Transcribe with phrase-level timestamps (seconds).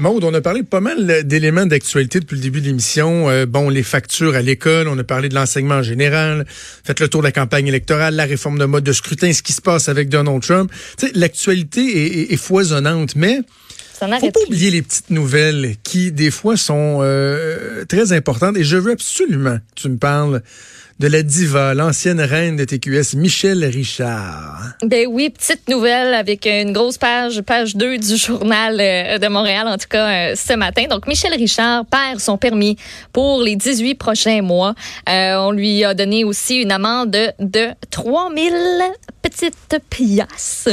[0.00, 3.28] Maude, on a parlé pas mal d'éléments d'actualité depuis le début de l'émission.
[3.28, 7.08] Euh, bon, les factures à l'école, on a parlé de l'enseignement en général, faites le
[7.08, 9.90] tour de la campagne électorale, la réforme de mode de scrutin, ce qui se passe
[9.90, 10.72] avec Donald Trump.
[11.14, 13.40] L'actualité est, foisonnante, mais
[14.20, 18.56] faut pas oublier les petites nouvelles qui, des fois, sont euh, très importantes.
[18.56, 20.42] Et je veux absolument que tu me parles
[21.00, 24.74] de la diva, l'ancienne reine de TQS, Michel Richard.
[24.84, 29.66] Ben oui, petite nouvelle avec une grosse page, page 2 du journal euh, de Montréal,
[29.66, 30.84] en tout cas euh, ce matin.
[30.90, 32.76] Donc, Michel Richard perd son permis
[33.14, 34.74] pour les 18 prochains mois.
[35.08, 38.52] Euh, on lui a donné aussi une amende de 3000
[39.30, 40.70] petites piastres.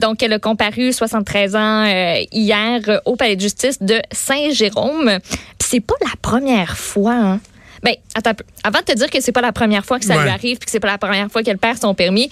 [0.00, 1.84] donc, elle a comparu 73 ans
[2.32, 5.18] hier au palais de justice de Saint-Jérôme.
[5.58, 7.40] c'est pas la première fois, hein,
[7.82, 8.32] ben, attends,
[8.64, 10.66] avant de te dire que c'est pas la première fois que ça lui arrive puis
[10.66, 12.30] que c'est pas la première fois qu'elle perd son permis,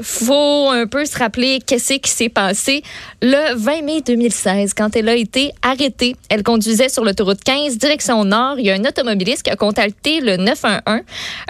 [0.00, 2.82] faut un peu se rappeler qu'est-ce qui s'est passé
[3.20, 6.16] le 20 mai 2016 quand elle a été arrêtée.
[6.28, 8.58] Elle conduisait sur l'autoroute 15 direction nord.
[8.58, 11.00] Il y a un automobiliste qui a contacté le 911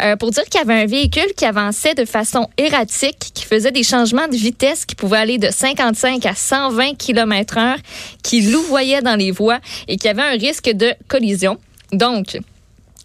[0.02, 3.70] euh, pour dire qu'il y avait un véhicule qui avançait de façon erratique, qui faisait
[3.70, 7.76] des changements de vitesse qui pouvaient aller de 55 à 120 km/h,
[8.22, 11.58] qui louvoyait dans les voies et qui avait un risque de collision.
[11.92, 12.38] Donc,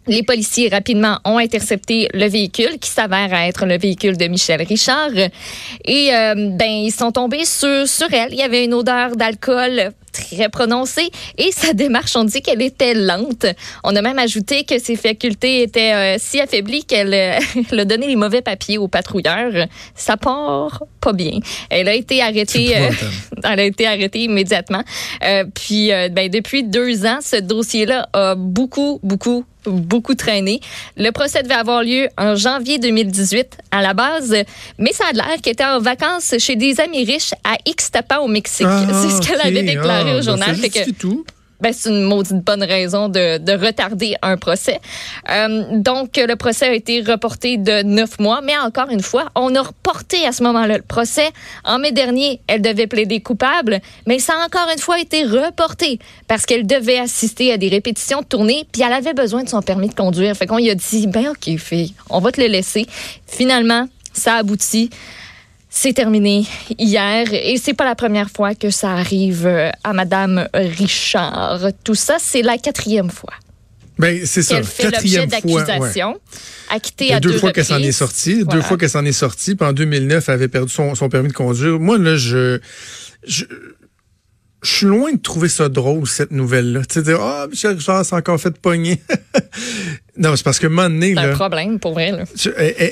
[0.07, 5.11] les policiers rapidement ont intercepté le véhicule qui s'avère être le véhicule de Michel Richard
[5.85, 8.33] et euh, ben ils sont tombés sur sur elle.
[8.33, 12.93] Il y avait une odeur d'alcool très prononcée et sa démarche on dit qu'elle était
[12.93, 13.45] lente.
[13.83, 17.39] On a même ajouté que ses facultés étaient euh, si affaiblies qu'elle euh,
[17.81, 19.67] a donné les mauvais papiers au patrouilleur.
[19.95, 21.39] Ça part pas bien.
[21.69, 22.75] Elle a été arrêtée.
[23.43, 24.83] elle a été arrêtée immédiatement.
[25.53, 30.59] puis ben depuis deux ans, ce dossier-là a beaucoup beaucoup beaucoup traîné.
[30.95, 34.35] Le procès devait avoir lieu en janvier 2018 à la base,
[34.77, 38.27] mais ça a l'air qu'elle était en vacances chez des amis riches à Ixtapa au
[38.27, 38.67] Mexique.
[38.69, 40.55] Ah, c'est ce qu'elle avait déclaré au ah, journal.
[40.55, 41.25] Ben, que, tout
[41.59, 44.79] ben, c'est une maudite bonne raison de, de retarder un procès.
[45.29, 49.53] Euh, donc, le procès a été reporté de neuf mois, mais encore une fois, on
[49.55, 51.29] a reporté à ce moment-là le procès.
[51.63, 55.99] En mai dernier, elle devait plaider coupable, mais ça a encore une fois été reporté
[56.27, 59.61] parce qu'elle devait assister à des répétitions de tournée, puis elle avait besoin de son
[59.61, 60.35] permis de conduire.
[60.35, 62.85] Fait qu'on lui a dit, ben ok, fille, on va te le laisser.
[63.25, 64.89] Finalement, ça aboutit.
[65.69, 66.45] C'est terminé
[66.79, 71.67] hier et c'est pas la première fois que ça arrive euh, à Madame Richard.
[71.83, 73.33] Tout ça, c'est la quatrième fois.
[73.99, 74.61] Ben, c'est ça.
[74.63, 76.19] fait quatrième d'accusation.
[76.69, 78.45] Acquittée à deux, deux fois qu'elle s'en est sortie.
[78.45, 79.55] Deux fois qu'elle s'en est sortie.
[79.55, 81.79] Puis en 2009, elle avait perdu son, son permis de conduire.
[81.79, 82.59] Moi, là, je,
[83.25, 83.45] je
[84.63, 86.81] je suis loin de trouver ça drôle, cette nouvelle-là.
[86.85, 89.01] Tu sais, ah, oh, Michel Richard s'est encore fait pogner.
[90.17, 92.23] non, c'est parce que un moment donné, C'est un problème, pour vrai, là.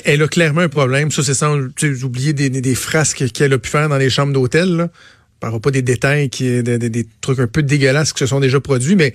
[0.04, 1.10] Elle, a clairement un problème.
[1.10, 1.58] Ça, c'est sans
[2.02, 4.88] oublier des, des frasques qu'elle a pu faire dans les chambres d'hôtel.
[5.42, 8.58] On pas des détails, qui, des, des, trucs un peu dégueulasses qui se sont déjà
[8.60, 9.14] produits, mais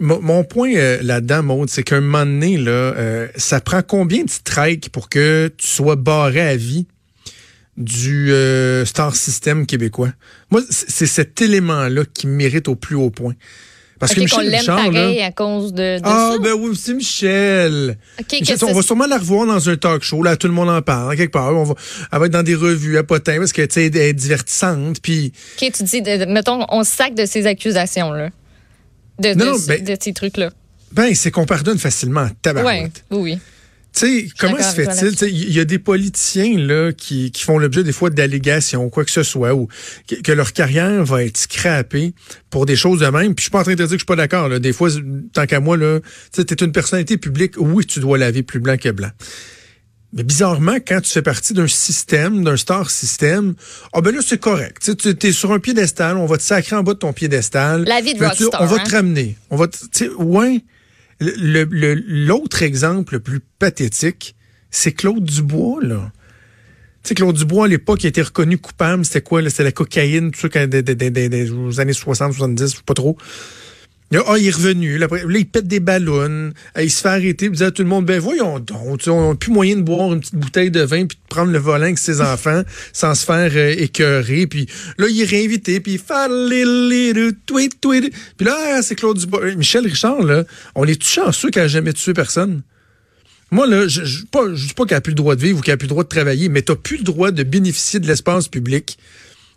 [0.00, 4.30] mon, point euh, là-dedans, Maud, c'est qu'un moment donné, là, euh, ça prend combien de
[4.30, 6.86] strikes pour que tu sois barré à vie
[7.76, 10.12] du euh, Star System québécois?
[10.50, 13.34] Moi, c'est cet élément-là qui mérite au plus haut point.
[14.00, 16.38] Parce que Michel Richard, là, à cause de, de ah, ça.
[16.42, 17.98] ben oui, c'est Michel.
[18.32, 20.22] Michel on va sûrement la revoir dans un talk show.
[20.22, 21.14] Là, tout le monde en parle.
[21.18, 21.74] Quelque part, on va,
[22.10, 25.02] elle va être dans des revues à potin parce que tu sais, elle est divertissante.
[25.02, 25.34] Puis.
[25.60, 28.30] Ok, tu dis, mettons, on sac de ces accusations là,
[29.18, 30.50] de, de, ben de, ces trucs là.
[30.92, 32.28] Ben, c'est qu'on pardonne facilement.
[32.40, 33.04] Tabarouette.
[33.10, 33.34] Ouais, oui.
[33.36, 33.40] Tu
[33.92, 35.28] sais, comment se fait-il?
[35.28, 39.10] Il y a des politiciens là qui, qui font l'objet des fois d'allégations, quoi que
[39.10, 39.68] ce soit, ou
[40.06, 42.14] que, leur carrière va être scrappée
[42.50, 43.34] pour des choses de même.
[43.34, 44.60] Puis je suis pas en train de dire que je suis pas d'accord.
[44.60, 44.90] Des fois,
[45.32, 46.00] tant qu'à moi, là,
[46.32, 49.10] tu es une personnalité publique, oui, tu dois laver plus blanc que blanc.
[50.12, 53.54] Mais bizarrement, quand tu fais partie d'un système, d'un star système,
[53.92, 54.90] ah ben là, c'est correct.
[54.98, 57.84] Tu es sur un piédestal, on va te sacrer en bas de ton piédestal.
[57.84, 58.84] La vie de rockstar, On va hein?
[58.84, 59.36] te ramener.
[59.50, 60.64] On va te, ouais.
[61.20, 64.34] L'autre exemple le plus pathétique,
[64.70, 66.12] c'est Claude Dubois, là.
[67.02, 69.04] Tu sais, Claude Dubois, à l'époque, il été reconnu coupable.
[69.04, 69.48] C'était quoi?
[69.48, 73.16] C'était la cocaïne, tout ça, des, des, années 60, 70, pas trop.
[74.12, 74.98] Ah, il est revenu.
[74.98, 76.52] Là, il pète des ballons.
[76.76, 77.46] Il se fait arrêter.
[77.46, 79.00] Il dit à tout le monde, ben voyons donc.
[79.06, 81.58] On n'a plus moyen de boire une petite bouteille de vin puis de prendre le
[81.58, 82.62] volant avec ses enfants
[82.92, 84.48] sans se faire euh, écœurer.
[84.48, 84.66] Puis
[84.98, 85.78] là, il est réinvité.
[85.78, 88.12] Puis il fait tweet, tweet.
[88.36, 89.44] Puis là, c'est Claude Dubois.
[89.44, 92.62] Euh, Michel Richard, là, on est chanceux qu'il n'a jamais tué personne?
[93.52, 95.62] Moi, là, je ne pas, dis pas qu'il n'a plus le droit de vivre ou
[95.62, 98.00] qu'il n'a plus le droit de travailler, mais tu n'as plus le droit de bénéficier
[98.00, 98.98] de l'espace public,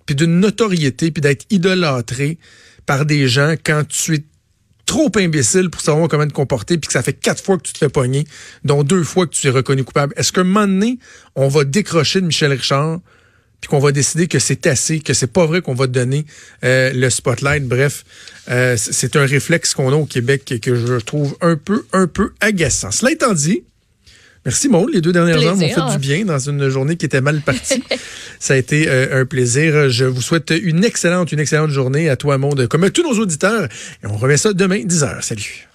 [0.05, 2.37] puis d'une notoriété, puis d'être idolâtré
[2.85, 4.23] par des gens quand tu es
[4.93, 7.73] trop imbécile pour savoir comment te comporter, puis que ça fait quatre fois que tu
[7.73, 8.27] te fais pogner,
[8.63, 10.13] dont deux fois que tu es reconnu coupable.
[10.17, 10.95] Est-ce qu'à un
[11.33, 12.99] on va décrocher de Michel Richard,
[13.59, 16.27] puis qu'on va décider que c'est assez, que c'est pas vrai qu'on va donner
[16.63, 17.67] euh, le spotlight?
[17.67, 18.05] Bref,
[18.51, 22.33] euh, c'est un réflexe qu'on a au Québec que je trouve un peu, un peu
[22.39, 22.91] agaçant.
[22.91, 23.63] Cela étant dit,
[24.45, 24.89] Merci Maud.
[24.93, 27.83] Les deux dernières heures m'ont fait du bien dans une journée qui était mal partie.
[28.39, 29.89] Ça a été euh, un plaisir.
[29.89, 33.17] Je vous souhaite une excellente, une excellente journée à toi Maud, comme à tous nos
[33.19, 33.69] auditeurs.
[34.03, 35.21] Et on remet ça demain, 10h.
[35.21, 35.67] Salut.